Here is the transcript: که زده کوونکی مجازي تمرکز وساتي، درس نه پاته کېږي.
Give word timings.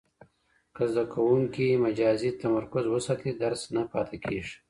که 0.75 0.83
زده 0.93 1.03
کوونکی 1.13 1.67
مجازي 1.85 2.29
تمرکز 2.41 2.85
وساتي، 2.93 3.29
درس 3.43 3.61
نه 3.75 3.83
پاته 3.91 4.17
کېږي. 4.23 4.55